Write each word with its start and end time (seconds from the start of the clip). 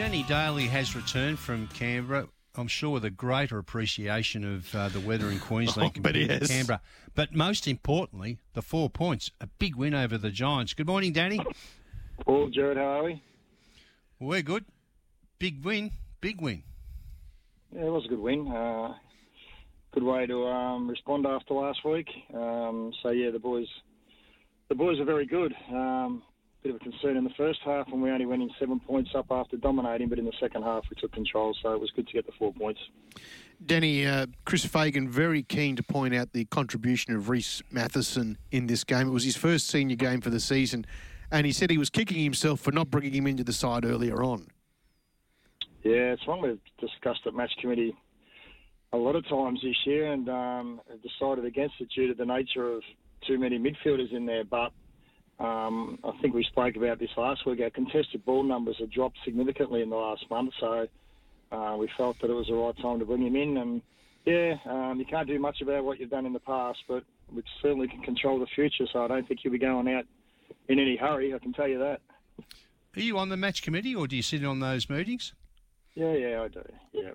Danny 0.00 0.22
Daly 0.22 0.66
has 0.66 0.96
returned 0.96 1.38
from 1.38 1.66
Canberra. 1.74 2.26
I'm 2.56 2.68
sure 2.68 2.88
with 2.88 3.04
a 3.04 3.10
greater 3.10 3.58
appreciation 3.58 4.50
of 4.50 4.74
uh, 4.74 4.88
the 4.88 4.98
weather 4.98 5.28
in 5.28 5.38
Queensland 5.40 5.92
Oh, 5.94 6.00
but 6.00 6.14
he 6.14 6.22
compared 6.22 6.40
to. 6.40 6.48
Canberra. 6.48 6.80
But 7.14 7.34
most 7.34 7.68
importantly, 7.68 8.38
the 8.54 8.62
four 8.62 8.88
points, 8.88 9.30
a 9.42 9.46
big 9.46 9.76
win 9.76 9.92
over 9.92 10.16
the 10.16 10.30
Giants. 10.30 10.72
Good 10.72 10.86
morning, 10.86 11.12
Danny. 11.12 11.38
Paul, 12.24 12.48
Jared, 12.48 12.78
how 12.78 12.84
are 12.84 13.04
we? 13.04 13.22
We're 14.18 14.40
good. 14.40 14.64
Big 15.38 15.62
win, 15.62 15.90
big 16.22 16.40
win. 16.40 16.62
Yeah, 17.70 17.82
it 17.82 17.92
was 17.92 18.06
a 18.06 18.08
good 18.08 18.20
win. 18.20 18.48
Uh, 18.50 18.94
good 19.92 20.02
way 20.02 20.24
to 20.24 20.46
um, 20.46 20.88
respond 20.88 21.26
after 21.26 21.52
last 21.52 21.84
week. 21.84 22.08
Um, 22.32 22.94
so 23.02 23.10
yeah, 23.10 23.30
the 23.32 23.38
boys, 23.38 23.68
the 24.70 24.74
boys 24.74 24.98
are 24.98 25.04
very 25.04 25.26
good. 25.26 25.54
Um, 25.70 26.22
bit 26.62 26.74
of 26.74 26.76
a 26.76 26.84
concern 26.84 27.16
in 27.16 27.24
the 27.24 27.30
first 27.36 27.60
half, 27.64 27.88
and 27.88 28.02
we 28.02 28.10
only 28.10 28.26
went 28.26 28.42
in 28.42 28.50
seven 28.58 28.80
points 28.80 29.10
up 29.14 29.26
after 29.30 29.56
dominating. 29.56 30.08
But 30.08 30.18
in 30.18 30.24
the 30.24 30.32
second 30.38 30.62
half, 30.62 30.84
we 30.90 31.00
took 31.00 31.12
control, 31.12 31.54
so 31.62 31.72
it 31.72 31.80
was 31.80 31.90
good 31.92 32.06
to 32.06 32.12
get 32.12 32.26
the 32.26 32.32
four 32.38 32.52
points. 32.52 32.80
Denny, 33.64 34.06
uh, 34.06 34.26
Chris 34.44 34.64
Fagan 34.64 35.08
very 35.08 35.42
keen 35.42 35.76
to 35.76 35.82
point 35.82 36.14
out 36.14 36.32
the 36.32 36.44
contribution 36.46 37.14
of 37.14 37.28
Rhys 37.28 37.62
Mathieson 37.70 38.36
in 38.50 38.66
this 38.66 38.84
game. 38.84 39.08
It 39.08 39.12
was 39.12 39.24
his 39.24 39.36
first 39.36 39.68
senior 39.68 39.96
game 39.96 40.20
for 40.20 40.30
the 40.30 40.40
season, 40.40 40.86
and 41.30 41.46
he 41.46 41.52
said 41.52 41.70
he 41.70 41.78
was 41.78 41.90
kicking 41.90 42.22
himself 42.22 42.60
for 42.60 42.72
not 42.72 42.90
bringing 42.90 43.14
him 43.14 43.26
into 43.26 43.44
the 43.44 43.52
side 43.52 43.84
earlier 43.84 44.22
on. 44.22 44.48
Yeah, 45.82 46.12
it's 46.12 46.26
one 46.26 46.42
we've 46.42 46.60
discussed 46.78 47.20
at 47.26 47.34
match 47.34 47.52
committee 47.60 47.96
a 48.92 48.96
lot 48.96 49.14
of 49.14 49.26
times 49.28 49.60
this 49.62 49.76
year, 49.86 50.12
and 50.12 50.28
um, 50.28 50.80
decided 51.02 51.44
against 51.44 51.76
it 51.80 51.88
due 51.94 52.08
to 52.08 52.14
the 52.14 52.26
nature 52.26 52.72
of 52.72 52.82
too 53.26 53.38
many 53.38 53.58
midfielders 53.58 54.12
in 54.12 54.26
there. 54.26 54.44
But 54.44 54.72
um, 55.40 55.98
I 56.04 56.12
think 56.20 56.34
we 56.34 56.44
spoke 56.44 56.76
about 56.76 56.98
this 56.98 57.10
last 57.16 57.46
week. 57.46 57.60
Our 57.60 57.70
contested 57.70 58.24
ball 58.24 58.42
numbers 58.42 58.76
have 58.78 58.92
dropped 58.92 59.16
significantly 59.24 59.80
in 59.82 59.88
the 59.90 59.96
last 59.96 60.24
month, 60.30 60.52
so 60.60 60.86
uh, 61.50 61.76
we 61.78 61.88
felt 61.96 62.20
that 62.20 62.30
it 62.30 62.34
was 62.34 62.46
the 62.48 62.54
right 62.54 62.76
time 62.80 62.98
to 62.98 63.06
bring 63.06 63.26
him 63.26 63.36
in. 63.36 63.56
And 63.56 63.82
yeah, 64.26 64.54
um, 64.66 64.98
you 64.98 65.06
can't 65.06 65.26
do 65.26 65.38
much 65.38 65.62
about 65.62 65.84
what 65.84 65.98
you've 65.98 66.10
done 66.10 66.26
in 66.26 66.34
the 66.34 66.40
past, 66.40 66.80
but 66.86 67.04
we 67.34 67.42
certainly 67.62 67.88
can 67.88 68.02
control 68.02 68.38
the 68.38 68.46
future. 68.54 68.84
So 68.92 69.02
I 69.02 69.08
don't 69.08 69.26
think 69.26 69.40
he'll 69.42 69.52
be 69.52 69.58
going 69.58 69.88
out 69.88 70.04
in 70.68 70.78
any 70.78 70.96
hurry. 70.96 71.34
I 71.34 71.38
can 71.38 71.52
tell 71.52 71.68
you 71.68 71.78
that. 71.78 72.00
Are 72.96 73.00
you 73.00 73.18
on 73.18 73.28
the 73.28 73.36
match 73.36 73.62
committee 73.62 73.94
or 73.94 74.06
do 74.06 74.16
you 74.16 74.22
sit 74.22 74.42
in 74.42 74.46
on 74.46 74.60
those 74.60 74.90
meetings? 74.90 75.32
Yeah, 75.94 76.12
yeah, 76.12 76.42
I 76.42 76.48
do. 76.48 76.62
Yeah, 76.92 77.10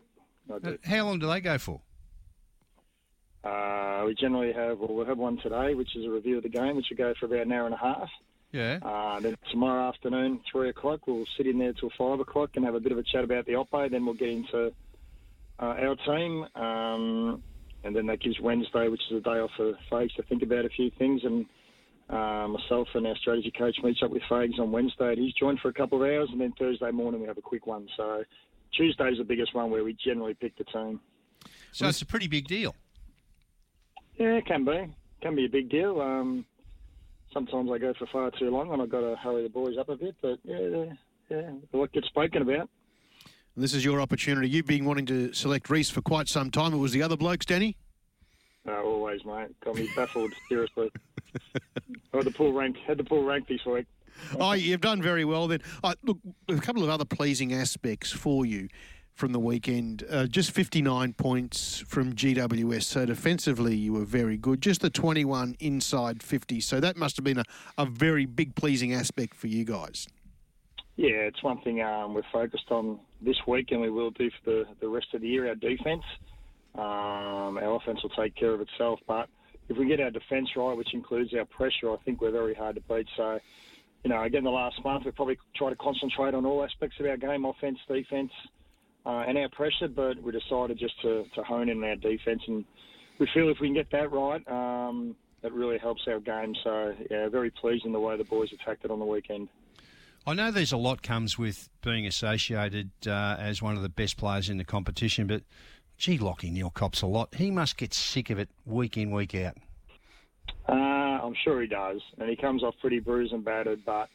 I 0.53 0.59
do. 0.59 0.69
Uh, 0.69 0.77
How 0.83 1.05
long 1.05 1.19
do 1.19 1.27
they 1.27 1.41
go 1.41 1.57
for? 1.57 1.81
Uh, 3.45 4.03
we 4.07 4.15
generally 4.15 4.51
have, 4.51 4.79
well, 4.79 4.93
we'll 4.93 5.05
have 5.05 5.19
one 5.19 5.37
today, 5.37 5.75
which 5.75 5.95
is 5.95 6.05
a 6.05 6.09
review 6.09 6.37
of 6.37 6.43
the 6.43 6.49
game, 6.49 6.75
which 6.75 6.87
will 6.89 6.97
go 6.97 7.13
for 7.19 7.27
about 7.27 7.45
an 7.45 7.51
hour 7.51 7.65
and 7.65 7.75
a 7.75 7.77
half. 7.77 8.09
Yeah. 8.51 8.79
Uh, 8.81 9.19
then 9.19 9.35
tomorrow 9.51 9.89
afternoon, 9.89 10.39
three 10.51 10.69
o'clock, 10.69 11.05
we'll 11.05 11.25
sit 11.37 11.45
in 11.45 11.59
there 11.59 11.73
till 11.73 11.91
five 11.97 12.19
o'clock 12.19 12.51
and 12.55 12.65
have 12.65 12.73
a 12.73 12.79
bit 12.79 12.91
of 12.91 12.97
a 12.97 13.03
chat 13.03 13.23
about 13.23 13.45
the 13.45 13.51
Oppo. 13.51 13.91
Then 13.91 14.05
we'll 14.05 14.15
get 14.15 14.29
into 14.29 14.73
uh, 15.59 15.63
our 15.63 15.95
team, 15.95 16.47
um, 16.55 17.43
and 17.83 17.95
then 17.95 18.07
that 18.07 18.21
gives 18.21 18.39
Wednesday, 18.39 18.87
which 18.87 19.01
is 19.11 19.17
a 19.17 19.21
day 19.21 19.39
off 19.39 19.51
for 19.55 19.73
Fags 19.91 20.15
to 20.15 20.23
think 20.23 20.41
about 20.41 20.65
a 20.65 20.69
few 20.69 20.89
things. 20.97 21.21
And 21.23 21.45
uh, 22.09 22.47
myself 22.47 22.87
and 22.95 23.05
our 23.05 23.15
strategy 23.17 23.51
coach 23.55 23.77
meets 23.83 24.01
up 24.01 24.09
with 24.09 24.23
Fags 24.23 24.57
on 24.57 24.71
Wednesday. 24.71 25.15
He's 25.17 25.33
joined 25.33 25.59
for 25.59 25.69
a 25.69 25.73
couple 25.73 26.01
of 26.01 26.09
hours, 26.09 26.29
and 26.31 26.41
then 26.41 26.53
Thursday 26.57 26.91
morning 26.91 27.21
we 27.21 27.27
have 27.27 27.37
a 27.37 27.41
quick 27.41 27.67
one. 27.67 27.87
So 27.95 28.23
Tuesday's 28.73 29.17
the 29.17 29.23
biggest 29.23 29.53
one 29.53 29.69
where 29.69 29.83
we 29.83 29.93
generally 29.93 30.33
pick 30.33 30.57
the 30.57 30.63
team. 30.63 30.99
So 31.73 31.87
it's 31.87 32.01
a 32.01 32.05
pretty 32.05 32.27
big 32.27 32.47
deal. 32.47 32.73
Yeah, 34.17 34.35
it 34.35 34.45
can 34.45 34.65
be. 34.65 34.93
Can 35.21 35.35
be 35.35 35.45
a 35.45 35.49
big 35.49 35.69
deal. 35.69 36.01
Um, 36.01 36.45
sometimes 37.33 37.69
I 37.71 37.77
go 37.77 37.93
for 37.97 38.05
far 38.07 38.31
too 38.31 38.49
long 38.49 38.71
and 38.71 38.81
I've 38.81 38.89
got 38.89 39.01
to 39.01 39.15
hurry 39.15 39.43
the 39.43 39.49
boys 39.49 39.77
up 39.77 39.89
a 39.89 39.95
bit, 39.95 40.15
but 40.21 40.39
yeah, 40.43 40.85
yeah. 41.29 41.51
What 41.71 41.91
gets 41.91 42.07
spoken 42.07 42.41
about. 42.41 42.69
And 43.55 43.63
this 43.63 43.73
is 43.73 43.83
your 43.83 44.01
opportunity. 44.01 44.49
You've 44.49 44.65
been 44.65 44.85
wanting 44.85 45.05
to 45.07 45.33
select 45.33 45.69
Rhys 45.69 45.89
for 45.89 46.01
quite 46.01 46.27
some 46.27 46.51
time. 46.51 46.73
It 46.73 46.77
was 46.77 46.91
the 46.91 47.01
other 47.01 47.17
blokes, 47.17 47.45
Danny. 47.45 47.77
Uh, 48.67 48.81
always, 48.81 49.23
mate. 49.25 49.49
Got 49.63 49.75
me 49.75 49.89
baffled, 49.95 50.33
seriously. 50.49 50.91
I 52.13 52.17
had 52.17 52.25
to 52.25 52.31
pull 52.31 52.53
rank, 52.53 52.77
had 52.85 52.97
the 52.97 53.03
pull 53.03 53.23
rank 53.23 53.47
this 53.47 53.65
week. 53.65 53.85
Oh, 54.39 54.53
you've 54.53 54.81
done 54.81 55.01
very 55.01 55.25
well 55.25 55.47
then. 55.47 55.61
Uh, 55.83 55.93
look, 56.03 56.17
a 56.47 56.55
couple 56.55 56.83
of 56.83 56.89
other 56.89 57.05
pleasing 57.05 57.53
aspects 57.53 58.11
for 58.11 58.45
you 58.45 58.69
from 59.15 59.31
the 59.31 59.39
weekend. 59.39 60.03
Uh, 60.09 60.27
just 60.27 60.51
59 60.51 61.13
points 61.13 61.79
from 61.87 62.13
GWS. 62.13 62.83
So 62.83 63.05
defensively, 63.05 63.75
you 63.75 63.93
were 63.93 64.05
very 64.05 64.37
good. 64.37 64.61
Just 64.61 64.81
the 64.81 64.89
21 64.89 65.55
inside 65.59 66.21
50. 66.21 66.59
So 66.59 66.79
that 66.81 66.97
must 66.97 67.15
have 67.15 67.23
been 67.23 67.39
a, 67.39 67.45
a 67.77 67.85
very 67.85 68.25
big 68.25 68.55
pleasing 68.55 68.93
aspect 68.93 69.33
for 69.33 69.47
you 69.47 69.63
guys. 69.63 70.07
Yeah, 70.97 71.09
it's 71.09 71.41
one 71.43 71.61
thing 71.61 71.81
um, 71.81 72.13
we're 72.13 72.23
focused 72.31 72.71
on 72.71 72.99
this 73.21 73.35
week, 73.47 73.71
and 73.71 73.81
we 73.81 73.89
will 73.89 74.11
do 74.11 74.29
for 74.29 74.51
the, 74.51 74.65
the 74.81 74.87
rest 74.87 75.07
of 75.13 75.21
the 75.21 75.27
year. 75.27 75.47
Our 75.47 75.55
defence, 75.55 76.03
um, 76.75 77.57
our 77.57 77.75
offence 77.75 78.01
will 78.03 78.11
take 78.11 78.35
care 78.35 78.53
of 78.53 78.61
itself. 78.61 78.99
But 79.07 79.29
if 79.69 79.77
we 79.77 79.87
get 79.87 79.99
our 79.99 80.11
defence 80.11 80.49
right, 80.55 80.75
which 80.75 80.93
includes 80.93 81.33
our 81.33 81.45
pressure, 81.45 81.91
I 81.91 81.97
think 82.03 82.21
we're 82.21 82.31
very 82.31 82.53
hard 82.53 82.75
to 82.75 82.81
beat. 82.81 83.07
So, 83.17 83.39
you 84.03 84.09
know, 84.09 84.23
again, 84.23 84.43
the 84.43 84.51
last 84.51 84.81
month 84.83 85.05
we 85.05 85.11
probably 85.11 85.37
try 85.55 85.69
to 85.69 85.75
concentrate 85.75 86.33
on 86.33 86.45
all 86.45 86.63
aspects 86.63 86.97
of 86.99 87.05
our 87.07 87.17
game, 87.17 87.43
offence, 87.45 87.79
defence, 87.89 88.31
uh, 89.05 89.23
and 89.27 89.37
our 89.37 89.49
pressure. 89.49 89.87
But 89.87 90.21
we 90.21 90.31
decided 90.31 90.77
just 90.79 90.99
to, 91.01 91.25
to 91.35 91.43
hone 91.43 91.69
in 91.69 91.83
on 91.83 91.89
our 91.89 91.95
defence, 91.95 92.41
and 92.47 92.65
we 93.19 93.27
feel 93.33 93.49
if 93.49 93.57
we 93.59 93.67
can 93.67 93.75
get 93.75 93.91
that 93.91 94.11
right, 94.11 94.45
um, 94.49 95.15
that 95.41 95.53
really 95.53 95.77
helps 95.77 96.01
our 96.07 96.19
game. 96.19 96.55
So, 96.63 96.93
yeah, 97.09 97.29
very 97.29 97.51
pleased 97.51 97.85
in 97.85 97.91
the 97.91 97.99
way 97.99 98.17
the 98.17 98.23
boys 98.23 98.49
attacked 98.53 98.85
it 98.85 98.91
on 98.91 98.99
the 98.99 99.05
weekend. 99.05 99.47
I 100.27 100.33
know 100.33 100.49
there's 100.49 100.71
a 100.71 100.77
lot 100.77 101.03
comes 101.03 101.37
with 101.37 101.69
being 101.83 102.07
associated 102.07 102.89
uh, 103.05 103.35
as 103.39 103.61
one 103.61 103.75
of 103.75 103.83
the 103.83 103.89
best 103.89 104.17
players 104.17 104.49
in 104.49 104.57
the 104.57 104.63
competition, 104.63 105.27
but 105.27 105.43
gee, 105.97 106.17
Lachie 106.17 106.51
Neale 106.51 106.71
cops 106.71 107.03
a 107.03 107.07
lot. 107.07 107.35
He 107.35 107.51
must 107.51 107.77
get 107.77 107.93
sick 107.93 108.31
of 108.31 108.39
it 108.39 108.49
week 108.65 108.97
in, 108.97 109.11
week 109.11 109.35
out. 109.35 109.55
Uh, 110.67 110.73
I'm 110.73 111.35
sure 111.43 111.61
he 111.61 111.67
does, 111.67 112.01
and 112.17 112.27
he 112.27 112.35
comes 112.35 112.63
off 112.63 112.73
pretty 112.81 112.99
bruised 112.99 113.33
and 113.33 113.45
battered, 113.45 113.81
but 113.85 114.09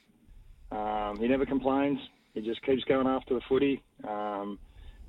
um, 0.73 1.19
he 1.19 1.29
never 1.29 1.47
complains. 1.47 2.01
He 2.35 2.41
just 2.41 2.63
keeps 2.63 2.83
going 2.85 3.07
after 3.07 3.35
the 3.35 3.41
footy, 3.49 3.83
um, 4.09 4.59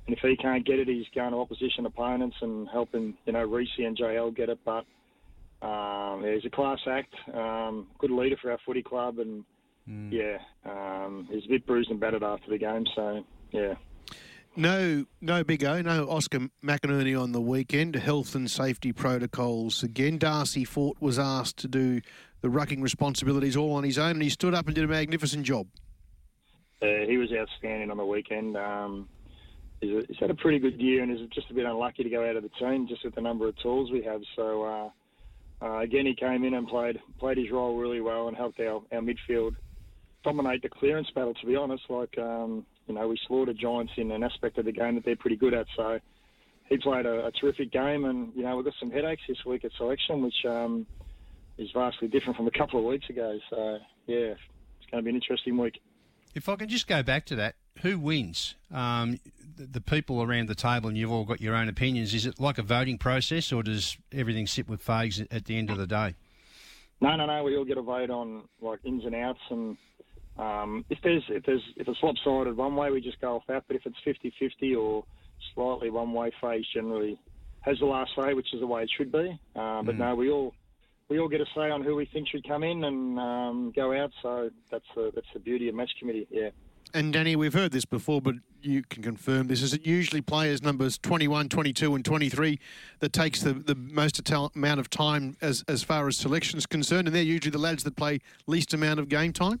and 0.06 0.16
if 0.16 0.20
he 0.20 0.36
can't 0.36 0.66
get 0.66 0.78
it, 0.78 0.88
he's 0.88 1.06
going 1.14 1.32
to 1.32 1.38
opposition 1.38 1.86
opponents 1.86 2.36
and 2.40 2.68
helping, 2.70 3.14
you 3.24 3.32
know, 3.32 3.44
Rhys 3.44 3.68
and 3.78 3.96
JL 3.96 4.34
get 4.34 4.48
it. 4.48 4.58
But 4.64 4.84
um, 5.64 6.24
yeah, 6.24 6.34
he's 6.34 6.44
a 6.44 6.50
class 6.50 6.80
act, 6.88 7.14
um, 7.34 7.86
good 7.98 8.10
leader 8.10 8.36
for 8.42 8.50
our 8.50 8.58
footy 8.66 8.82
club, 8.82 9.18
and 9.18 9.44
yeah, 10.12 10.38
um, 10.64 11.28
he's 11.30 11.44
a 11.44 11.48
bit 11.48 11.66
bruised 11.66 11.90
and 11.90 12.00
battered 12.00 12.22
after 12.22 12.50
the 12.50 12.58
game. 12.58 12.84
So 12.94 13.24
yeah. 13.52 13.74
No, 14.54 15.06
no 15.20 15.42
Big 15.44 15.64
O, 15.64 15.80
no 15.80 16.10
Oscar 16.10 16.40
McInerney 16.62 17.20
on 17.20 17.32
the 17.32 17.40
weekend. 17.40 17.94
Health 17.94 18.34
and 18.34 18.50
safety 18.50 18.92
protocols 18.92 19.82
again. 19.82 20.18
Darcy 20.18 20.64
Fort 20.64 21.00
was 21.00 21.18
asked 21.18 21.56
to 21.58 21.68
do 21.68 22.02
the 22.42 22.48
rucking 22.48 22.82
responsibilities 22.82 23.56
all 23.56 23.72
on 23.72 23.84
his 23.84 23.98
own, 23.98 24.10
and 24.10 24.22
he 24.22 24.28
stood 24.28 24.52
up 24.52 24.66
and 24.66 24.74
did 24.74 24.84
a 24.84 24.88
magnificent 24.88 25.44
job. 25.44 25.68
Uh, 26.82 27.06
he 27.06 27.16
was 27.16 27.30
outstanding 27.32 27.90
on 27.90 27.96
the 27.96 28.04
weekend. 28.04 28.56
Um, 28.56 29.08
he's, 29.82 30.18
had 30.18 30.30
a 30.30 30.34
pretty 30.34 30.58
good 30.58 30.80
year, 30.80 31.02
and 31.02 31.16
he's 31.16 31.28
just 31.30 31.50
a 31.50 31.54
bit 31.54 31.66
unlucky 31.66 32.04
to 32.04 32.10
go 32.10 32.28
out 32.28 32.36
of 32.36 32.42
the 32.42 32.50
team 32.60 32.86
just 32.88 33.04
with 33.04 33.14
the 33.14 33.20
number 33.20 33.48
of 33.48 33.58
tools 33.58 33.90
we 33.90 34.02
have. 34.02 34.22
So 34.36 34.62
uh, 34.62 35.64
uh, 35.64 35.78
again, 35.80 36.06
he 36.06 36.14
came 36.14 36.44
in 36.44 36.54
and 36.54 36.66
played 36.66 36.98
played 37.18 37.38
his 37.38 37.50
role 37.50 37.76
really 37.76 38.00
well 38.00 38.28
and 38.28 38.36
helped 38.36 38.60
our, 38.60 38.80
our 38.92 39.00
midfield 39.00 39.54
dominate 40.24 40.62
the 40.62 40.68
clearance 40.68 41.08
battle. 41.14 41.34
To 41.34 41.46
be 41.46 41.56
honest, 41.56 41.82
like 41.88 42.16
um, 42.18 42.64
you 42.86 42.94
know, 42.94 43.08
we 43.08 43.18
slaughtered 43.26 43.58
Giants 43.58 43.92
in 43.96 44.10
an 44.12 44.22
aspect 44.22 44.58
of 44.58 44.64
the 44.64 44.72
game 44.72 44.94
that 44.94 45.04
they're 45.04 45.16
pretty 45.16 45.36
good 45.36 45.54
at. 45.54 45.66
So 45.76 45.98
he 46.68 46.78
played 46.78 47.06
a, 47.06 47.26
a 47.26 47.32
terrific 47.32 47.72
game, 47.72 48.04
and 48.04 48.32
you 48.34 48.42
know, 48.42 48.56
we've 48.56 48.64
got 48.64 48.74
some 48.80 48.90
headaches 48.90 49.22
this 49.28 49.44
week 49.44 49.64
at 49.64 49.72
selection, 49.76 50.22
which 50.22 50.44
um, 50.48 50.86
is 51.58 51.70
vastly 51.72 52.08
different 52.08 52.36
from 52.36 52.46
a 52.46 52.50
couple 52.50 52.78
of 52.78 52.86
weeks 52.86 53.08
ago. 53.10 53.38
So 53.50 53.78
yeah, 54.06 54.34
it's 54.34 54.90
going 54.90 55.02
to 55.02 55.02
be 55.02 55.10
an 55.10 55.16
interesting 55.16 55.58
week. 55.58 55.80
If 56.34 56.48
I 56.48 56.56
can 56.56 56.68
just 56.68 56.88
go 56.88 57.02
back 57.02 57.26
to 57.26 57.36
that, 57.36 57.56
who 57.82 57.98
wins? 57.98 58.54
Um, 58.70 59.20
the, 59.56 59.80
people 59.80 60.22
around 60.22 60.48
the 60.48 60.54
table, 60.54 60.88
and 60.88 60.96
you've 60.96 61.10
all 61.12 61.24
got 61.24 61.40
your 61.40 61.54
own 61.54 61.68
opinions. 61.68 62.14
Is 62.14 62.26
it 62.26 62.40
like 62.40 62.58
a 62.58 62.62
voting 62.62 62.98
process, 62.98 63.52
or 63.52 63.62
does 63.62 63.96
everything 64.12 64.46
sit 64.46 64.68
with 64.68 64.84
Fags 64.84 65.26
at- 65.30 65.44
the 65.44 65.56
end 65.56 65.70
of 65.70 65.78
the 65.78 65.86
day? 65.86 66.14
No, 67.00 67.16
no, 67.16 67.26
no. 67.26 67.42
We 67.42 67.56
all 67.56 67.64
get 67.64 67.78
a 67.78 67.82
vote 67.82 68.10
on 68.10 68.42
like 68.60 68.78
ins 68.84 69.04
and 69.04 69.14
outs, 69.14 69.40
and 69.50 69.76
um, 70.38 70.84
if 70.88 70.98
there's 71.02 71.24
if 71.28 71.44
there's 71.44 71.62
if 71.76 71.88
it's 71.88 72.02
lopsided 72.02 72.56
one 72.56 72.76
way, 72.76 72.90
we 72.90 73.00
just 73.00 73.20
go 73.20 73.36
off 73.36 73.42
that. 73.48 73.64
But 73.66 73.76
if 73.76 73.82
it's 73.86 73.96
50-50 74.60 74.76
or 74.78 75.04
slightly 75.54 75.90
one 75.90 76.12
way, 76.12 76.30
phase 76.40 76.64
generally 76.72 77.18
has 77.62 77.78
the 77.78 77.86
last 77.86 78.12
say, 78.16 78.34
which 78.34 78.52
is 78.54 78.60
the 78.60 78.66
way 78.66 78.82
it 78.82 78.90
should 78.96 79.10
be. 79.10 79.38
Uh, 79.56 79.82
but 79.82 79.96
no, 79.96 80.14
we 80.14 80.30
all 80.30 80.54
we 81.08 81.18
all 81.18 81.28
get 81.28 81.40
a 81.40 81.46
say 81.54 81.70
on 81.70 81.82
who 81.82 81.96
we 81.96 82.06
think 82.06 82.28
should 82.28 82.46
come 82.46 82.62
in 82.62 82.84
and 82.84 83.18
um, 83.18 83.72
go 83.74 83.92
out. 83.92 84.10
So 84.22 84.50
that's 84.70 84.84
the 84.94 85.10
that's 85.14 85.26
the 85.34 85.40
beauty 85.40 85.68
of 85.68 85.74
match 85.74 85.90
committee. 85.98 86.26
Yeah. 86.30 86.50
And 86.94 87.12
Danny, 87.12 87.36
we've 87.36 87.54
heard 87.54 87.72
this 87.72 87.86
before, 87.86 88.20
but 88.20 88.34
you 88.60 88.82
can 88.82 89.02
confirm 89.02 89.48
this. 89.48 89.62
Is 89.62 89.72
it 89.72 89.86
usually 89.86 90.20
players 90.20 90.62
numbers 90.62 90.98
21, 90.98 91.48
22, 91.48 91.94
and 91.94 92.04
23 92.04 92.58
that 93.00 93.12
takes 93.14 93.42
the, 93.42 93.54
the 93.54 93.74
most 93.74 94.20
amount 94.30 94.78
of 94.78 94.90
time 94.90 95.36
as, 95.40 95.64
as 95.68 95.82
far 95.82 96.06
as 96.06 96.18
selection's 96.18 96.66
concerned? 96.66 97.08
And 97.08 97.16
they're 97.16 97.22
usually 97.22 97.50
the 97.50 97.58
lads 97.58 97.82
that 97.84 97.96
play 97.96 98.20
least 98.46 98.74
amount 98.74 99.00
of 99.00 99.08
game 99.08 99.32
time? 99.32 99.60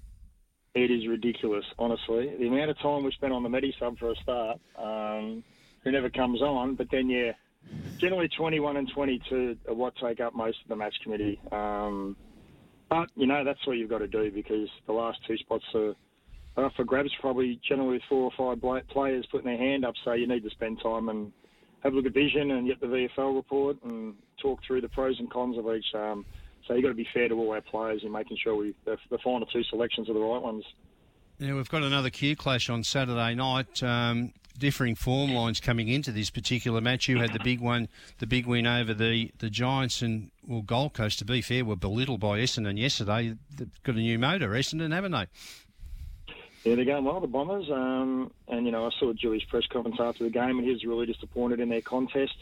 It 0.74 0.90
is 0.90 1.06
ridiculous, 1.06 1.64
honestly. 1.78 2.34
The 2.38 2.48
amount 2.48 2.70
of 2.70 2.78
time 2.80 3.02
we 3.04 3.12
spent 3.12 3.32
on 3.32 3.42
the 3.42 3.48
Medi 3.48 3.74
sub 3.78 3.98
for 3.98 4.10
a 4.10 4.16
start, 4.16 4.58
um, 4.78 5.42
who 5.84 5.90
never 5.90 6.10
comes 6.10 6.42
on, 6.42 6.74
but 6.74 6.88
then, 6.90 7.08
yeah, 7.08 7.32
generally 7.98 8.28
21 8.28 8.76
and 8.76 8.90
22 8.94 9.56
are 9.68 9.74
what 9.74 9.94
take 9.96 10.20
up 10.20 10.34
most 10.34 10.58
of 10.62 10.68
the 10.68 10.76
match 10.76 10.94
committee. 11.02 11.40
Um, 11.50 12.16
but, 12.88 13.08
you 13.16 13.26
know, 13.26 13.42
that's 13.42 13.66
what 13.66 13.78
you've 13.78 13.90
got 13.90 13.98
to 13.98 14.06
do 14.06 14.30
because 14.30 14.68
the 14.86 14.92
last 14.92 15.18
two 15.26 15.36
spots 15.38 15.64
are, 15.74 15.94
up 16.56 16.72
for 16.76 16.84
grabs, 16.84 17.10
probably 17.20 17.60
generally 17.66 18.00
four 18.08 18.30
or 18.30 18.60
five 18.60 18.88
players 18.88 19.26
putting 19.30 19.46
their 19.46 19.56
hand 19.56 19.84
up, 19.84 19.94
so 20.04 20.12
you 20.12 20.26
need 20.26 20.42
to 20.42 20.50
spend 20.50 20.80
time 20.82 21.08
and 21.08 21.32
have 21.80 21.92
a 21.92 21.96
look 21.96 22.06
at 22.06 22.14
vision 22.14 22.50
and 22.50 22.66
get 22.66 22.80
the 22.80 22.86
VFL 22.86 23.34
report 23.34 23.76
and 23.84 24.14
talk 24.40 24.60
through 24.66 24.80
the 24.80 24.88
pros 24.88 25.18
and 25.18 25.30
cons 25.30 25.58
of 25.58 25.66
each. 25.74 25.86
Um, 25.94 26.24
so 26.66 26.74
you've 26.74 26.82
got 26.82 26.90
to 26.90 26.94
be 26.94 27.08
fair 27.12 27.28
to 27.28 27.34
all 27.34 27.52
our 27.52 27.60
players 27.60 28.02
in 28.04 28.12
making 28.12 28.36
sure 28.42 28.54
we 28.54 28.74
the, 28.84 28.96
the 29.10 29.18
final 29.18 29.46
two 29.46 29.64
selections 29.64 30.08
are 30.08 30.14
the 30.14 30.20
right 30.20 30.42
ones. 30.42 30.64
Yeah, 31.38 31.54
we've 31.54 31.68
got 31.68 31.82
another 31.82 32.10
Q 32.10 32.36
clash 32.36 32.70
on 32.70 32.84
Saturday 32.84 33.34
night. 33.34 33.82
Um, 33.82 34.32
differing 34.58 34.94
form 34.94 35.32
lines 35.32 35.60
coming 35.60 35.88
into 35.88 36.12
this 36.12 36.30
particular 36.30 36.80
match. 36.80 37.08
You 37.08 37.18
had 37.18 37.32
the 37.32 37.40
big 37.42 37.60
one, 37.60 37.88
the 38.18 38.26
big 38.26 38.46
win 38.46 38.66
over 38.66 38.94
the, 38.94 39.32
the 39.38 39.50
Giants, 39.50 40.02
and 40.02 40.30
well, 40.46 40.62
Gold 40.62 40.94
Coast. 40.94 41.18
To 41.18 41.24
be 41.24 41.40
fair, 41.40 41.64
were 41.64 41.76
belittled 41.76 42.20
by 42.20 42.38
Essendon 42.38 42.78
yesterday. 42.78 43.34
They've 43.56 43.82
got 43.82 43.96
a 43.96 43.98
new 43.98 44.18
motor, 44.18 44.50
Essendon, 44.50 44.92
haven't 44.92 45.12
they? 45.12 45.26
Yeah, 46.64 46.76
they're 46.76 46.84
going 46.84 47.04
well, 47.04 47.20
the 47.20 47.26
Bombers. 47.26 47.68
Um, 47.70 48.30
and, 48.48 48.64
you 48.66 48.72
know, 48.72 48.86
I 48.86 48.90
saw 48.98 49.12
Dewey's 49.12 49.44
press 49.44 49.66
conference 49.66 49.96
after 49.98 50.24
the 50.24 50.30
game, 50.30 50.58
and 50.58 50.64
he 50.64 50.70
was 50.70 50.84
really 50.84 51.06
disappointed 51.06 51.60
in 51.60 51.68
their 51.68 51.80
contest. 51.80 52.36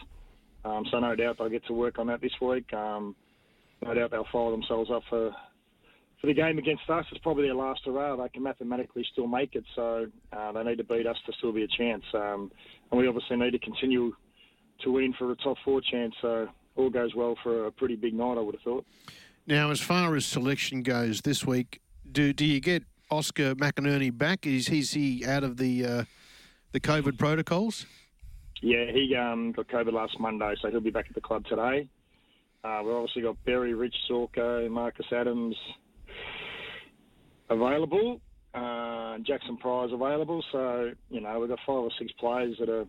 Um, 0.64 0.84
so 0.90 0.98
no 0.98 1.14
doubt 1.16 1.38
they'll 1.38 1.48
get 1.48 1.64
to 1.66 1.72
work 1.72 1.98
on 1.98 2.08
that 2.08 2.20
this 2.20 2.38
week. 2.40 2.72
Um, 2.74 3.16
no 3.82 3.94
doubt 3.94 4.10
they'll 4.10 4.26
fire 4.30 4.50
themselves 4.50 4.90
up 4.90 5.02
for 5.08 5.34
for 6.20 6.26
the 6.26 6.34
game 6.34 6.58
against 6.58 6.82
us. 6.90 7.06
It's 7.10 7.20
probably 7.22 7.44
their 7.44 7.54
last 7.54 7.80
hurrah. 7.86 8.16
They 8.16 8.28
can 8.28 8.42
mathematically 8.42 9.06
still 9.10 9.26
make 9.26 9.54
it, 9.54 9.64
so 9.74 10.06
uh, 10.34 10.52
they 10.52 10.62
need 10.64 10.76
to 10.76 10.84
beat 10.84 11.06
us 11.06 11.16
to 11.24 11.32
still 11.38 11.52
be 11.52 11.62
a 11.62 11.66
chance. 11.66 12.04
Um, 12.12 12.52
and 12.90 13.00
we 13.00 13.08
obviously 13.08 13.36
need 13.36 13.52
to 13.52 13.58
continue 13.58 14.12
to 14.82 14.92
win 14.92 15.14
for 15.18 15.32
a 15.32 15.36
top 15.36 15.56
four 15.64 15.80
chance. 15.80 16.14
So 16.20 16.46
all 16.76 16.90
goes 16.90 17.14
well 17.14 17.38
for 17.42 17.66
a 17.66 17.72
pretty 17.72 17.96
big 17.96 18.12
night, 18.12 18.36
I 18.36 18.40
would 18.40 18.54
have 18.54 18.62
thought. 18.62 18.86
Now, 19.46 19.70
as 19.70 19.80
far 19.80 20.14
as 20.14 20.26
selection 20.26 20.82
goes 20.82 21.22
this 21.22 21.46
week, 21.46 21.80
do 22.10 22.34
do 22.34 22.44
you 22.44 22.60
get 22.60 22.84
Oscar 23.10 23.54
McInerney 23.54 24.16
back? 24.16 24.46
Is, 24.46 24.66
he 24.66 25.24
out 25.26 25.44
of 25.44 25.56
the 25.56 25.84
uh, 25.84 26.04
the 26.72 26.80
COVID 26.80 27.18
protocols? 27.18 27.86
Yeah, 28.62 28.90
he 28.92 29.14
um, 29.16 29.52
got 29.52 29.68
COVID 29.68 29.92
last 29.92 30.18
Monday, 30.20 30.54
so 30.60 30.70
he'll 30.70 30.80
be 30.80 30.90
back 30.90 31.06
at 31.08 31.14
the 31.14 31.20
club 31.20 31.44
today. 31.46 31.88
Uh, 32.62 32.80
we've 32.84 32.94
obviously 32.94 33.22
got 33.22 33.42
Barry, 33.44 33.72
Rich 33.72 33.94
Sorko, 34.08 34.70
Marcus 34.70 35.06
Adams 35.12 35.56
available. 37.48 38.20
Uh, 38.52 39.18
Jaxon 39.18 39.58
Prior 39.60 39.84
available. 39.94 40.44
So, 40.50 40.92
you 41.08 41.20
know, 41.20 41.38
we've 41.38 41.48
got 41.48 41.60
five 41.66 41.76
or 41.76 41.90
six 41.98 42.12
players 42.18 42.56
that 42.58 42.68
are, 42.68 42.84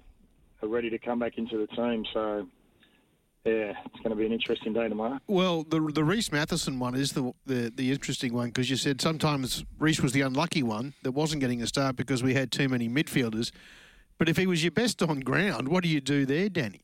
are 0.61 0.67
ready 0.67 0.89
to 0.89 0.97
come 0.97 1.19
back 1.19 1.37
into 1.37 1.57
the 1.57 1.67
team. 1.67 2.03
So, 2.13 2.47
yeah, 3.45 3.73
it's 3.85 3.97
going 4.03 4.11
to 4.11 4.15
be 4.15 4.25
an 4.25 4.31
interesting 4.31 4.71
day 4.73 4.87
tomorrow. 4.87 5.19
Well, 5.27 5.63
the 5.63 5.79
the 5.79 6.03
Rhys 6.03 6.31
Mathieson 6.31 6.77
one 6.77 6.93
is 6.93 7.13
the 7.13 7.33
the, 7.45 7.71
the 7.75 7.91
interesting 7.91 8.33
one 8.33 8.47
because 8.47 8.69
you 8.69 8.75
said 8.75 9.01
sometimes 9.01 9.65
Rhys 9.79 9.99
was 10.01 10.11
the 10.11 10.21
unlucky 10.21 10.61
one 10.61 10.93
that 11.03 11.13
wasn't 11.13 11.41
getting 11.41 11.61
a 11.61 11.67
start 11.67 11.95
because 11.95 12.21
we 12.21 12.35
had 12.35 12.51
too 12.51 12.69
many 12.69 12.87
midfielders. 12.87 13.51
But 14.19 14.29
if 14.29 14.37
he 14.37 14.45
was 14.45 14.63
your 14.63 14.71
best 14.71 15.01
on 15.01 15.21
ground, 15.21 15.69
what 15.69 15.81
do 15.81 15.89
you 15.89 16.01
do 16.01 16.27
there, 16.27 16.49
Danny? 16.49 16.81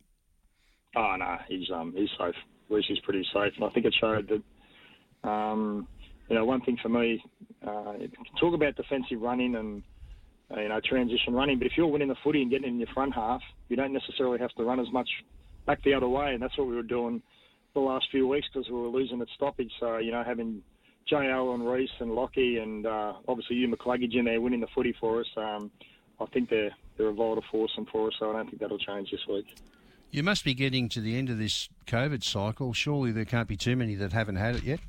Oh 0.96 1.16
no, 1.20 1.38
he's 1.48 1.70
um 1.70 1.94
he's 1.96 2.10
safe. 2.18 2.36
Rhys 2.70 2.86
is 2.90 3.00
pretty 3.02 3.24
safe, 3.32 3.54
and 3.56 3.64
I 3.64 3.70
think 3.70 3.86
it 3.86 3.96
showed 4.00 4.28
that. 4.30 5.30
Um, 5.30 5.88
you 6.30 6.36
know, 6.36 6.44
one 6.44 6.60
thing 6.62 6.78
for 6.82 6.90
me, 6.90 7.24
uh, 7.66 7.94
talk 8.40 8.54
about 8.54 8.76
defensive 8.76 9.22
running 9.22 9.56
and 9.56 9.84
uh, 10.52 10.60
you 10.60 10.70
know 10.70 10.80
transition 10.84 11.34
running, 11.34 11.60
but 11.60 11.68
if 11.68 11.74
you're 11.78 11.88
winning 11.88 12.08
the 12.08 12.16
footy 12.24 12.42
and 12.42 12.50
getting 12.50 12.68
in 12.68 12.80
your 12.80 12.88
front 12.94 13.14
half, 13.14 13.42
you 13.70 13.76
don't 13.76 13.94
necessarily 13.94 14.40
have 14.40 14.52
to 14.54 14.64
run 14.64 14.80
as 14.80 14.92
much 14.92 15.08
back 15.68 15.84
the 15.84 15.94
other 15.94 16.10
way, 16.10 16.34
and 16.34 16.42
that's 16.42 16.58
what 16.58 16.66
we 16.66 16.76
were 16.76 16.82
doing 16.82 17.22
the 17.76 17.80
last 17.80 18.08
few 18.10 18.28
weeks 18.28 18.48
because 18.52 18.68
we 18.70 18.76
were 18.76 18.88
losing 18.88 19.22
at 19.22 19.28
stoppage. 19.36 19.72
So 19.80 19.98
you 19.98 20.12
know, 20.12 20.24
having 20.26 20.64
JL 21.12 21.54
and 21.54 21.68
Rhys 21.68 21.90
and 22.00 22.10
Lachie 22.12 22.60
and 22.60 22.88
uh, 22.88 23.14
obviously 23.28 23.58
Hugh 23.58 23.68
McCluggage 23.68 24.16
in 24.16 24.26
there 24.26 24.42
winning 24.42 24.62
the 24.62 24.68
footy 24.74 24.96
for 25.00 25.20
us, 25.20 25.28
um, 25.38 25.70
I 26.20 26.26
think 26.28 26.50
they're 26.50 26.72
they're 26.98 27.10
a 27.10 27.14
vital 27.14 27.44
force 27.52 27.72
and 27.78 27.88
for 27.90 28.08
us. 28.08 28.14
So 28.18 28.32
I 28.32 28.34
don't 28.34 28.48
think 28.48 28.60
that'll 28.60 28.80
change 28.80 29.12
this 29.12 29.22
week. 29.30 29.56
You 30.10 30.24
must 30.24 30.44
be 30.44 30.54
getting 30.54 30.90
to 30.90 31.02
the 31.02 31.18
end 31.18 31.30
of 31.30 31.38
this 31.38 31.70
COVID 31.86 32.24
cycle. 32.24 32.74
Surely 32.74 33.12
there 33.12 33.26
can't 33.26 33.48
be 33.48 33.58
too 33.58 33.76
many 33.76 33.94
that 33.96 34.14
haven't 34.14 34.38
had 34.38 34.56
it 34.56 34.64
yet. 34.64 34.80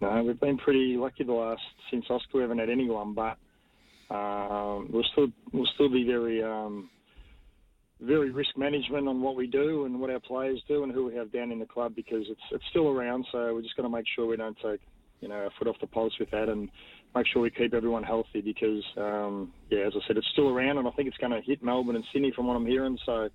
No, 0.00 0.22
we've 0.22 0.38
been 0.38 0.58
pretty 0.58 0.96
lucky 0.96 1.24
the 1.24 1.32
last 1.32 1.62
since 1.90 2.04
Oscar. 2.10 2.38
We 2.38 2.40
haven't 2.42 2.58
had 2.58 2.68
anyone, 2.68 3.14
but 3.14 3.36
um, 4.14 4.88
we'll 4.90 5.04
still 5.12 5.28
we'll 5.52 5.68
still 5.74 5.88
be 5.88 6.04
very 6.04 6.42
um, 6.42 6.90
very 8.00 8.30
risk 8.30 8.56
management 8.56 9.08
on 9.08 9.20
what 9.20 9.34
we 9.34 9.46
do 9.46 9.84
and 9.84 10.00
what 10.00 10.10
our 10.10 10.20
players 10.20 10.62
do 10.68 10.84
and 10.84 10.92
who 10.92 11.06
we 11.06 11.14
have 11.14 11.32
down 11.32 11.50
in 11.50 11.58
the 11.58 11.66
club 11.66 11.94
because 11.96 12.24
it's 12.28 12.40
it's 12.52 12.64
still 12.70 12.88
around. 12.88 13.26
So 13.32 13.54
we're 13.54 13.62
just 13.62 13.76
going 13.76 13.90
to 13.90 13.96
make 13.96 14.06
sure 14.14 14.26
we 14.26 14.36
don't 14.36 14.56
take 14.62 14.80
you 15.20 15.28
know 15.28 15.34
our 15.34 15.50
foot 15.58 15.68
off 15.68 15.76
the 15.80 15.86
pulse 15.86 16.12
with 16.20 16.30
that 16.30 16.48
and 16.48 16.70
make 17.14 17.26
sure 17.26 17.42
we 17.42 17.50
keep 17.50 17.74
everyone 17.74 18.04
healthy 18.04 18.40
because 18.40 18.84
um, 18.96 19.52
yeah, 19.70 19.80
as 19.80 19.92
I 19.96 20.06
said, 20.06 20.16
it's 20.16 20.28
still 20.32 20.48
around 20.48 20.78
and 20.78 20.86
I 20.86 20.90
think 20.92 21.08
it's 21.08 21.16
going 21.18 21.32
to 21.32 21.40
hit 21.40 21.62
Melbourne 21.62 21.96
and 21.96 22.04
Sydney 22.12 22.32
from 22.34 22.46
what 22.46 22.54
I'm 22.54 22.66
hearing. 22.66 22.98
So 23.04 23.28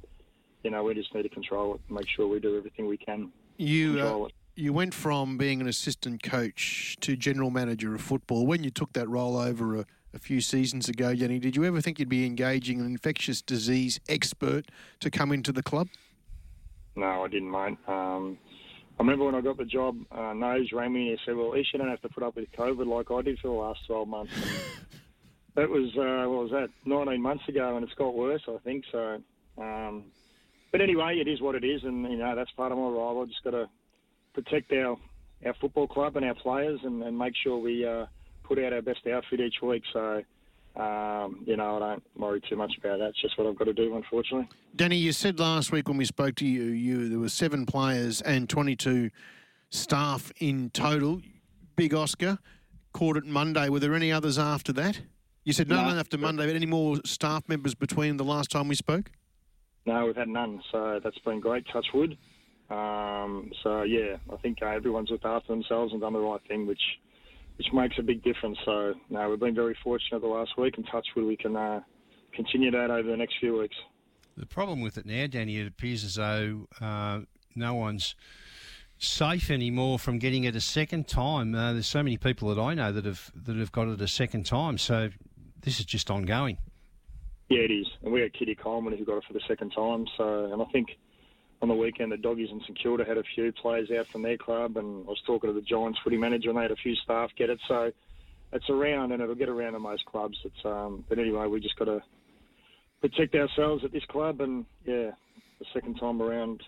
you 0.63 0.71
know 0.71 0.83
we 0.83 0.93
just 0.93 1.13
need 1.13 1.23
to 1.23 1.29
control 1.29 1.75
it, 1.75 1.81
and 1.87 1.97
make 1.97 2.07
sure 2.15 2.27
we 2.27 2.39
do 2.39 2.57
everything 2.57 2.87
we 2.87 2.97
can. 2.97 3.31
You. 3.57 3.99
Uh, 3.99 4.27
you 4.55 4.71
went 4.71 4.93
from 4.93 5.35
being 5.39 5.61
an 5.61 5.67
assistant 5.67 6.21
coach 6.21 6.95
to 7.01 7.15
general 7.15 7.49
manager 7.49 7.95
of 7.95 8.01
football. 8.01 8.45
When 8.45 8.63
you 8.63 8.69
took 8.69 8.93
that 8.93 9.09
role 9.09 9.35
over 9.35 9.79
a, 9.79 9.85
a 10.13 10.19
few 10.19 10.41
seasons 10.41 10.87
ago, 10.87 11.15
Jenny, 11.15 11.39
did 11.39 11.55
you 11.55 11.65
ever 11.65 11.81
think 11.81 11.99
you'd 11.99 12.09
be 12.09 12.25
engaging 12.25 12.79
an 12.79 12.85
infectious 12.85 13.41
disease 13.41 13.99
expert 14.07 14.65
to 14.99 15.09
come 15.09 15.31
into 15.31 15.51
the 15.51 15.63
club? 15.63 15.87
No, 16.95 17.23
I 17.23 17.27
didn't, 17.27 17.49
mate. 17.49 17.77
Um, 17.87 18.37
I 18.99 19.01
remember 19.01 19.25
when 19.25 19.35
I 19.35 19.41
got 19.41 19.57
the 19.57 19.65
job, 19.65 19.97
uh, 20.11 20.33
Nose 20.33 20.71
rang 20.71 20.93
me 20.93 21.09
and 21.09 21.19
he 21.19 21.25
said, 21.25 21.35
well, 21.35 21.47
at 21.47 21.53
least 21.53 21.73
you 21.73 21.79
don't 21.79 21.89
have 21.89 22.01
to 22.01 22.09
put 22.09 22.21
up 22.21 22.35
with 22.35 22.51
COVID 22.51 22.85
like 22.85 23.09
I 23.09 23.21
did 23.23 23.39
for 23.39 23.47
the 23.47 23.53
last 23.53 23.79
12 23.87 24.07
months. 24.07 24.33
that 25.55 25.67
was, 25.67 25.89
uh, 25.97 26.29
what 26.29 26.43
was 26.43 26.51
that, 26.51 26.69
19 26.85 27.19
months 27.19 27.47
ago, 27.47 27.75
and 27.75 27.83
it's 27.83 27.95
got 27.95 28.13
worse, 28.13 28.43
I 28.47 28.57
think. 28.63 28.85
So, 28.91 29.19
um, 29.57 30.05
but 30.71 30.81
anyway, 30.81 31.17
it 31.19 31.27
is 31.27 31.41
what 31.41 31.55
it 31.55 31.63
is, 31.63 31.83
and, 31.83 32.03
you 32.03 32.17
know, 32.17 32.35
that's 32.35 32.51
part 32.51 32.71
of 32.71 32.77
my 32.77 32.83
role. 32.83 33.23
I 33.23 33.25
just 33.25 33.43
got 33.43 33.51
to 33.51 33.67
protect 34.35 34.71
our, 34.73 34.95
our 35.43 35.55
football 35.59 35.87
club 35.87 36.15
and 36.15 36.25
our 36.25 36.35
players 36.35 36.79
and, 36.83 37.01
and 37.01 37.17
make 37.17 37.33
sure 37.35 37.57
we 37.57 37.85
uh, 37.85 38.05
put 38.43 38.59
out 38.59 38.73
our 38.73 38.81
best 38.81 39.05
outfit 39.07 39.39
each 39.39 39.61
week. 39.61 39.83
So, 39.91 40.23
um, 40.75 41.43
you 41.45 41.55
know, 41.57 41.77
I 41.77 41.79
don't 41.79 42.03
worry 42.17 42.41
too 42.49 42.55
much 42.55 42.73
about 42.77 42.99
that. 42.99 43.09
It's 43.09 43.21
just 43.21 43.37
what 43.37 43.47
I've 43.47 43.57
got 43.57 43.65
to 43.65 43.73
do, 43.73 43.95
unfortunately. 43.95 44.47
Danny, 44.75 44.97
you 44.97 45.11
said 45.11 45.39
last 45.39 45.71
week 45.71 45.87
when 45.87 45.97
we 45.97 46.05
spoke 46.05 46.35
to 46.35 46.45
you, 46.45 46.63
you 46.63 47.09
there 47.09 47.19
were 47.19 47.29
seven 47.29 47.65
players 47.65 48.21
and 48.21 48.49
22 48.49 49.09
staff 49.69 50.31
in 50.39 50.69
total. 50.71 51.21
Big 51.75 51.93
Oscar 51.93 52.39
caught 52.93 53.17
it 53.17 53.25
Monday. 53.25 53.69
Were 53.69 53.79
there 53.79 53.95
any 53.95 54.11
others 54.11 54.37
after 54.37 54.71
that? 54.73 55.01
You 55.43 55.51
said 55.51 55.67
none 55.67 55.93
no, 55.93 55.99
after 55.99 56.17
Monday, 56.17 56.45
but 56.45 56.55
any 56.55 56.65
more 56.65 56.97
staff 57.03 57.49
members 57.49 57.75
between 57.75 58.17
the 58.17 58.23
last 58.23 58.49
time 58.49 58.67
we 58.67 58.75
spoke? 58.75 59.11
No, 59.85 60.05
we've 60.05 60.15
had 60.15 60.29
none. 60.29 60.61
So 60.71 61.01
that's 61.03 61.17
been 61.19 61.41
great. 61.41 61.65
Touch 61.71 61.87
wood. 61.93 62.17
Um, 62.69 63.51
so 63.61 63.83
yeah, 63.83 64.17
I 64.31 64.37
think 64.37 64.59
uh, 64.61 64.67
everyone's 64.67 65.09
looked 65.09 65.25
after 65.25 65.51
themselves 65.51 65.91
and 65.91 66.01
done 66.01 66.13
the 66.13 66.19
right 66.19 66.39
thing, 66.47 66.65
which 66.65 66.81
which 67.57 67.67
makes 67.73 67.95
a 67.99 68.03
big 68.03 68.23
difference. 68.23 68.57
So 68.65 68.93
no, 69.09 69.29
we've 69.29 69.39
been 69.39 69.55
very 69.55 69.77
fortunate 69.83 70.21
the 70.21 70.27
last 70.27 70.57
week, 70.57 70.75
and 70.77 70.87
touch 70.91 71.07
wood 71.15 71.25
we 71.25 71.37
can 71.37 71.55
uh, 71.55 71.81
continue 72.33 72.71
that 72.71 72.89
over 72.89 73.09
the 73.09 73.17
next 73.17 73.35
few 73.39 73.59
weeks. 73.59 73.75
The 74.35 74.45
problem 74.45 74.81
with 74.81 74.97
it 74.97 75.05
now, 75.05 75.27
Danny, 75.27 75.57
it 75.57 75.67
appears 75.67 76.03
as 76.03 76.15
though 76.15 76.67
uh, 76.81 77.21
no 77.55 77.75
one's 77.75 78.15
safe 78.97 79.51
anymore 79.51 79.99
from 79.99 80.17
getting 80.17 80.43
it 80.45 80.55
a 80.55 80.61
second 80.61 81.07
time. 81.07 81.53
Uh, 81.53 81.73
there's 81.73 81.87
so 81.87 82.01
many 82.01 82.17
people 82.17 82.53
that 82.53 82.59
I 82.59 82.73
know 82.73 82.91
that 82.91 83.05
have 83.05 83.31
that 83.35 83.55
have 83.55 83.71
got 83.71 83.87
it 83.87 84.01
a 84.01 84.07
second 84.07 84.45
time. 84.45 84.77
So 84.77 85.09
this 85.61 85.79
is 85.79 85.85
just 85.85 86.09
ongoing. 86.09 86.57
Yeah, 87.49 87.59
it 87.59 87.71
is. 87.71 87.87
And 88.01 88.11
we 88.11 88.21
had 88.21 88.33
Kitty 88.33 88.55
Coleman 88.55 88.97
who 88.97 89.05
got 89.05 89.17
it 89.17 89.23
for 89.27 89.33
the 89.33 89.41
second 89.47 89.71
time. 89.71 90.07
So, 90.17 90.51
and 90.51 90.61
I 90.61 90.65
think 90.65 90.97
on 91.63 91.69
the 91.69 91.73
weekend, 91.73 92.11
the 92.11 92.17
Doggies 92.17 92.49
in 92.51 92.59
St 92.59 92.77
Kilda 92.77 93.05
had 93.05 93.17
a 93.17 93.23
few 93.33 93.53
players 93.53 93.89
out 93.97 94.05
from 94.11 94.21
their 94.21 94.37
club, 94.37 94.75
and 94.75 95.05
I 95.05 95.09
was 95.09 95.21
talking 95.25 95.49
to 95.49 95.53
the 95.53 95.61
Giants 95.61 95.97
footy 96.03 96.17
manager, 96.17 96.49
and 96.49 96.57
they 96.57 96.63
had 96.63 96.71
a 96.71 96.75
few 96.75 96.93
staff 96.95 97.29
get 97.37 97.49
it. 97.49 97.57
So 97.69 97.89
it's 98.51 98.69
around, 98.69 99.13
and 99.13 99.23
it'll 99.23 99.33
get 99.33 99.47
around 99.47 99.73
in 99.73 99.81
most 99.81 100.05
clubs. 100.05 100.37
It's 100.43 100.65
um, 100.65 101.05
but 101.07 101.19
anyway, 101.19 101.47
we 101.47 101.61
just 101.61 101.77
got 101.77 101.85
to 101.85 102.01
protect 102.99 103.33
ourselves 103.35 103.85
at 103.85 103.93
this 103.93 104.03
club, 104.09 104.41
and 104.41 104.65
yeah, 104.85 105.11
the 105.59 105.65
second 105.73 105.95
time 105.95 106.21
around, 106.21 106.61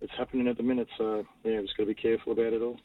it's 0.00 0.12
happening 0.16 0.46
at 0.46 0.56
the 0.56 0.62
minute. 0.62 0.88
So 0.96 1.26
yeah, 1.42 1.56
we've 1.56 1.62
just 1.62 1.76
got 1.76 1.82
to 1.82 1.88
be 1.88 1.94
careful 1.94 2.32
about 2.32 2.52
it 2.52 2.62
all. 2.62 2.78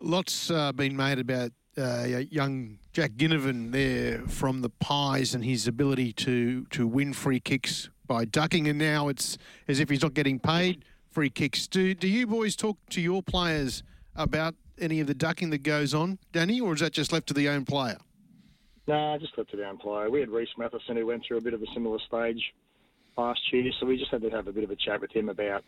Lots 0.00 0.50
uh, 0.50 0.72
been 0.72 0.96
made 0.96 1.20
about 1.20 1.52
uh, 1.76 2.06
young 2.28 2.78
Jack 2.92 3.12
Ginnivan 3.12 3.70
there 3.70 4.26
from 4.26 4.62
the 4.62 4.68
Pies 4.68 5.32
and 5.32 5.44
his 5.44 5.68
ability 5.68 6.12
to 6.14 6.64
to 6.70 6.88
win 6.88 7.12
free 7.12 7.38
kicks 7.38 7.88
by 8.08 8.24
ducking, 8.24 8.66
and 8.66 8.78
now 8.78 9.06
it's 9.06 9.38
as 9.68 9.78
if 9.78 9.88
he's 9.88 10.02
not 10.02 10.14
getting 10.14 10.40
paid 10.40 10.84
free 11.10 11.30
kicks. 11.30 11.68
Do 11.68 11.94
do 11.94 12.08
you 12.08 12.26
boys 12.26 12.56
talk 12.56 12.78
to 12.90 13.00
your 13.00 13.22
players 13.22 13.84
about 14.16 14.54
any 14.80 15.00
of 15.00 15.06
the 15.06 15.14
ducking 15.14 15.50
that 15.50 15.62
goes 15.62 15.94
on, 15.94 16.18
Danny, 16.32 16.60
or 16.60 16.74
is 16.74 16.80
that 16.80 16.92
just 16.92 17.12
left 17.12 17.26
to 17.28 17.34
the 17.34 17.48
own 17.48 17.64
player? 17.64 17.98
No, 18.86 19.16
just 19.20 19.36
left 19.36 19.50
to 19.50 19.56
the 19.56 19.68
own 19.68 19.78
player. 19.78 20.10
We 20.10 20.20
had 20.20 20.30
Rhys 20.30 20.48
Mathieson 20.58 20.96
who 20.96 21.06
went 21.06 21.24
through 21.26 21.38
a 21.38 21.40
bit 21.40 21.54
of 21.54 21.62
a 21.62 21.66
similar 21.74 21.98
stage 22.06 22.42
last 23.16 23.40
year, 23.52 23.70
so 23.78 23.86
we 23.86 23.98
just 23.98 24.10
had 24.10 24.22
to 24.22 24.30
have 24.30 24.48
a 24.48 24.52
bit 24.52 24.64
of 24.64 24.70
a 24.70 24.76
chat 24.76 25.00
with 25.00 25.12
him 25.12 25.28
about, 25.28 25.62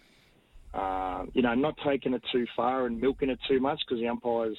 uh, 0.73 1.27
you 1.35 1.43
know, 1.43 1.55
not 1.55 1.75
taking 1.85 2.15
it 2.15 2.23
too 2.33 2.47
far 2.57 2.87
and 2.87 3.01
milking 3.01 3.29
it 3.29 3.39
too 3.47 3.61
much 3.61 3.81
because 3.87 4.01
the 4.01 4.09
umpires 4.09 4.57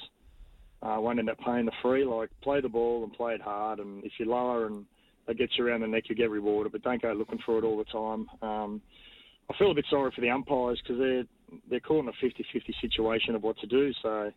uh, 0.82 0.96
won't 0.98 1.18
end 1.18 1.30
up 1.30 1.38
paying 1.38 1.64
the 1.64 1.72
free. 1.82 2.04
Like, 2.04 2.30
play 2.42 2.60
the 2.60 2.68
ball 2.68 3.02
and 3.02 3.12
play 3.12 3.34
it 3.34 3.40
hard, 3.40 3.80
and 3.80 4.04
if 4.04 4.12
you 4.18 4.26
lower 4.26 4.66
and 4.66 4.84
they 5.26 5.34
gets 5.34 5.56
you 5.56 5.66
around 5.66 5.80
the 5.80 5.86
neck, 5.86 6.04
you 6.08 6.14
get 6.14 6.30
rewarded, 6.30 6.72
but 6.72 6.82
don't 6.82 7.00
go 7.00 7.12
looking 7.12 7.38
for 7.44 7.58
it 7.58 7.64
all 7.64 7.76
the 7.76 7.84
time. 7.84 8.28
Um, 8.42 8.82
I 9.50 9.58
feel 9.58 9.70
a 9.70 9.74
bit 9.74 9.86
sorry 9.90 10.10
for 10.14 10.20
the 10.20 10.30
umpires 10.30 10.80
because 10.82 10.98
they're 10.98 11.24
they're 11.68 11.80
caught 11.80 12.04
in 12.04 12.08
a 12.08 12.12
50-50 12.24 12.72
situation 12.80 13.34
of 13.34 13.42
what 13.42 13.58
to 13.58 13.66
do. 13.66 13.92
So 14.00 14.32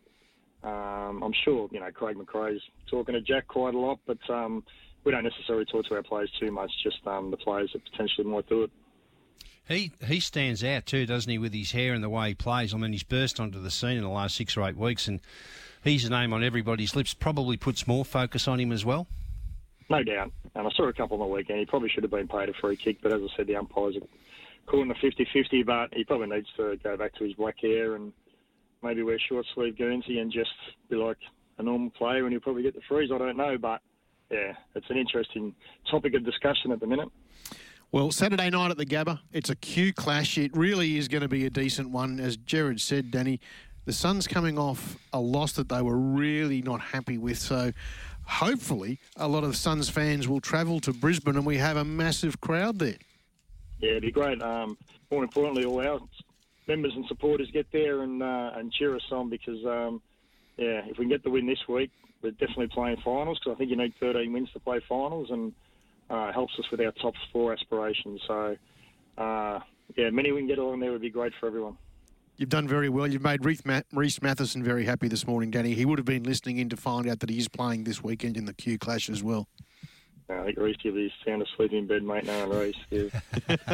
um, 0.63 1.23
I'm 1.23 1.33
sure 1.43 1.69
you 1.71 1.79
know 1.79 1.89
Craig 1.91 2.17
McRae's 2.17 2.61
talking 2.89 3.13
to 3.13 3.21
Jack 3.21 3.47
quite 3.47 3.73
a 3.73 3.79
lot, 3.79 3.99
but 4.05 4.17
um, 4.29 4.63
we 5.03 5.11
don't 5.11 5.23
necessarily 5.23 5.65
talk 5.65 5.85
to 5.85 5.95
our 5.95 6.03
players 6.03 6.31
too 6.39 6.51
much. 6.51 6.71
Just 6.83 7.05
um, 7.07 7.31
the 7.31 7.37
players 7.37 7.71
that 7.73 7.83
potentially 7.91 8.27
might 8.27 8.47
do 8.49 8.63
it. 8.63 8.71
He 9.67 9.93
he 10.05 10.19
stands 10.19 10.63
out 10.63 10.85
too, 10.85 11.05
doesn't 11.05 11.31
he, 11.31 11.37
with 11.37 11.53
his 11.53 11.71
hair 11.71 11.93
and 11.93 12.03
the 12.03 12.09
way 12.09 12.29
he 12.29 12.35
plays? 12.35 12.73
I 12.73 12.77
mean, 12.77 12.91
he's 12.91 13.03
burst 13.03 13.39
onto 13.39 13.59
the 13.61 13.71
scene 13.71 13.97
in 13.97 14.03
the 14.03 14.09
last 14.09 14.35
six 14.35 14.57
or 14.57 14.67
eight 14.67 14.77
weeks, 14.77 15.07
and 15.07 15.21
he's 15.83 16.05
a 16.05 16.09
name 16.09 16.33
on 16.33 16.43
everybody's 16.43 16.95
lips. 16.95 17.13
Probably 17.13 17.57
puts 17.57 17.87
more 17.87 18.05
focus 18.05 18.47
on 18.47 18.59
him 18.59 18.71
as 18.71 18.85
well. 18.85 19.07
No 19.89 20.03
doubt. 20.03 20.31
And 20.55 20.67
I 20.67 20.71
saw 20.71 20.87
a 20.87 20.93
couple 20.93 21.21
on 21.21 21.27
the 21.27 21.33
weekend. 21.35 21.59
He 21.59 21.65
probably 21.65 21.89
should 21.89 22.03
have 22.03 22.11
been 22.11 22.27
paid 22.27 22.49
a 22.49 22.53
free 22.53 22.75
kick, 22.75 22.97
but 23.01 23.11
as 23.11 23.21
I 23.21 23.27
said, 23.37 23.47
the 23.47 23.55
umpires 23.55 23.95
are 23.97 24.07
calling 24.65 24.87
the 24.87 24.95
50-50. 24.95 25.65
But 25.65 25.93
he 25.93 26.03
probably 26.03 26.27
needs 26.27 26.47
to 26.57 26.77
go 26.83 26.97
back 26.97 27.13
to 27.15 27.23
his 27.23 27.33
black 27.33 27.59
hair 27.61 27.95
and 27.95 28.11
maybe 28.81 29.03
wear 29.03 29.19
short 29.19 29.45
sleeve 29.53 29.77
Guernsey 29.77 30.19
and 30.19 30.31
just 30.31 30.51
be 30.89 30.95
like 30.95 31.17
a 31.57 31.63
normal 31.63 31.89
player, 31.91 32.23
and 32.23 32.31
he'll 32.31 32.41
probably 32.41 32.63
get 32.63 32.75
the 32.75 32.81
frees. 32.87 33.11
I 33.13 33.17
don't 33.17 33.37
know, 33.37 33.57
but 33.57 33.81
yeah, 34.31 34.53
it's 34.73 34.89
an 34.89 34.97
interesting 34.97 35.53
topic 35.89 36.13
of 36.15 36.25
discussion 36.25 36.71
at 36.71 36.79
the 36.79 36.87
minute. 36.87 37.09
Well, 37.91 38.11
Saturday 38.11 38.49
night 38.49 38.71
at 38.71 38.77
the 38.77 38.85
Gabba, 38.85 39.19
it's 39.31 39.49
a 39.49 39.55
Q 39.55 39.93
clash. 39.93 40.37
It 40.37 40.51
really 40.57 40.97
is 40.97 41.07
going 41.07 41.21
to 41.21 41.29
be 41.29 41.45
a 41.45 41.49
decent 41.49 41.91
one. 41.91 42.19
As 42.19 42.35
Jared 42.35 42.81
said, 42.81 43.11
Danny, 43.11 43.39
the 43.85 43.93
Suns 43.93 44.27
coming 44.27 44.57
off 44.57 44.97
a 45.13 45.19
loss 45.19 45.53
that 45.53 45.69
they 45.69 45.81
were 45.81 45.97
really 45.97 46.61
not 46.61 46.81
happy 46.81 47.17
with. 47.17 47.37
So 47.37 47.71
hopefully 48.25 48.99
a 49.15 49.27
lot 49.27 49.43
of 49.43 49.55
Suns 49.55 49.89
fans 49.89 50.27
will 50.27 50.41
travel 50.41 50.79
to 50.81 50.93
Brisbane 50.93 51.35
and 51.35 51.45
we 51.45 51.57
have 51.57 51.77
a 51.77 51.85
massive 51.85 52.41
crowd 52.41 52.79
there. 52.79 52.97
Yeah, 53.79 53.91
it'd 53.91 54.03
be 54.03 54.11
great. 54.11 54.41
Um, 54.41 54.77
more 55.11 55.23
importantly, 55.23 55.65
all 55.65 55.85
our 55.85 55.99
members 56.67 56.93
and 56.95 57.05
supporters 57.07 57.49
get 57.51 57.67
there 57.71 58.01
and 58.01 58.23
uh, 58.23 58.51
and 58.55 58.71
cheer 58.71 58.95
us 58.95 59.03
on 59.11 59.29
because, 59.29 59.63
um, 59.65 60.01
yeah, 60.57 60.81
if 60.85 60.97
we 60.97 61.05
can 61.05 61.09
get 61.09 61.23
the 61.23 61.29
win 61.29 61.45
this 61.45 61.59
week, 61.67 61.91
we're 62.21 62.31
definitely 62.31 62.67
playing 62.67 62.97
finals 63.03 63.39
because 63.39 63.55
I 63.55 63.57
think 63.59 63.69
you 63.69 63.77
need 63.77 63.93
13 63.99 64.31
wins 64.33 64.49
to 64.53 64.59
play 64.59 64.79
finals 64.87 65.27
and 65.29 65.53
uh, 66.09 66.31
helps 66.31 66.53
us 66.57 66.65
with 66.71 66.79
our 66.79 66.91
top 66.93 67.13
four 67.31 67.53
aspirations. 67.53 68.21
So, 68.25 68.55
uh, 69.17 69.59
yeah, 69.95 70.09
many 70.09 70.31
we 70.31 70.39
can 70.39 70.47
get 70.47 70.57
along 70.57 70.79
there 70.79 70.91
would 70.91 71.01
be 71.01 71.11
great 71.11 71.33
for 71.39 71.47
everyone. 71.47 71.77
You've 72.37 72.49
done 72.49 72.67
very 72.67 72.89
well. 72.89 73.07
You've 73.07 73.23
made 73.23 73.45
Rhys 73.45 73.61
Mathieson 73.63 74.63
very 74.63 74.85
happy 74.85 75.07
this 75.07 75.25
morning, 75.25 75.51
Danny. 75.51 75.73
He 75.73 75.85
would 75.85 75.97
have 75.99 76.05
been 76.05 76.23
listening 76.23 76.57
in 76.57 76.69
to 76.69 76.77
find 76.77 77.07
out 77.07 77.21
that 77.21 77.29
he's 77.29 77.47
playing 77.47 77.85
this 77.85 78.03
weekend 78.03 78.35
in 78.35 78.45
the 78.45 78.53
Q 78.53 78.77
Clash 78.77 79.09
as 79.09 79.23
well. 79.23 79.47
I 80.27 80.43
think 80.43 80.57
Rhys 80.57 80.75
will 80.83 80.93
be 80.93 81.13
sound 81.25 81.43
asleep 81.43 81.71
in 81.71 81.87
bed, 81.87 82.03
mate. 82.03 82.25
Now, 82.25 82.47
Rhys, 82.47 82.75
yeah. 82.89 83.09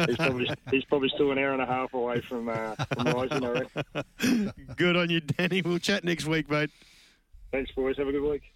he's, 0.06 0.16
probably, 0.16 0.50
he's 0.70 0.84
probably 0.84 1.08
still 1.14 1.32
an 1.32 1.38
hour 1.38 1.52
and 1.52 1.62
a 1.62 1.66
half 1.66 1.92
away 1.94 2.20
from, 2.20 2.48
uh, 2.48 2.74
from 2.76 3.06
rising, 3.06 3.44
I 3.44 3.50
reckon. 3.50 4.52
Good 4.76 4.96
on 4.96 5.10
you, 5.10 5.20
Danny. 5.20 5.62
We'll 5.62 5.78
chat 5.78 6.04
next 6.04 6.26
week, 6.26 6.50
mate. 6.50 6.70
Thanks, 7.50 7.70
boys. 7.72 7.96
Have 7.96 8.08
a 8.08 8.12
good 8.12 8.22
week. 8.22 8.42